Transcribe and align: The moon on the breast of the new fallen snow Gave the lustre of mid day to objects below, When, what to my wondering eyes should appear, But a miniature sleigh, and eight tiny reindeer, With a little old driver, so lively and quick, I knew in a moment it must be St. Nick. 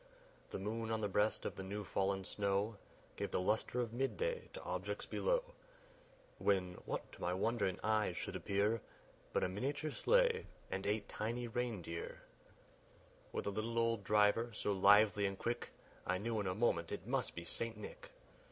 The 0.49 0.57
moon 0.57 0.89
on 0.89 1.01
the 1.01 1.07
breast 1.07 1.45
of 1.45 1.55
the 1.55 1.63
new 1.63 1.83
fallen 1.83 2.23
snow 2.23 2.77
Gave 3.17 3.29
the 3.29 3.39
lustre 3.39 3.81
of 3.81 3.93
mid 3.93 4.17
day 4.17 4.49
to 4.53 4.63
objects 4.63 5.05
below, 5.05 5.43
When, 6.39 6.73
what 6.87 7.11
to 7.11 7.21
my 7.21 7.35
wondering 7.35 7.79
eyes 7.83 8.17
should 8.17 8.35
appear, 8.35 8.81
But 9.31 9.43
a 9.43 9.47
miniature 9.47 9.91
sleigh, 9.91 10.47
and 10.71 10.87
eight 10.87 11.07
tiny 11.07 11.47
reindeer, 11.47 12.23
With 13.31 13.45
a 13.45 13.51
little 13.51 13.77
old 13.77 14.03
driver, 14.03 14.49
so 14.53 14.71
lively 14.73 15.27
and 15.27 15.37
quick, 15.37 15.69
I 16.07 16.17
knew 16.17 16.39
in 16.39 16.47
a 16.47 16.55
moment 16.55 16.91
it 16.91 17.05
must 17.05 17.35
be 17.35 17.45
St. 17.45 17.77
Nick. 17.77 18.09